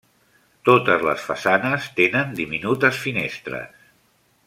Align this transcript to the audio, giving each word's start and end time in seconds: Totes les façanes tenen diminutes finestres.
Totes 0.69 1.03
les 1.09 1.25
façanes 1.27 1.91
tenen 2.01 2.33
diminutes 2.41 3.01
finestres. 3.07 3.89